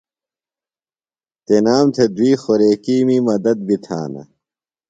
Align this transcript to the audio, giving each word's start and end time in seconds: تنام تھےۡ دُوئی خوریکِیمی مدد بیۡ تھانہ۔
تنام 1.45 1.87
تھےۡ 1.95 2.09
دُوئی 2.15 2.31
خوریکِیمی 2.41 3.17
مدد 3.29 3.57
بیۡ 3.67 3.79
تھانہ۔ 3.85 4.23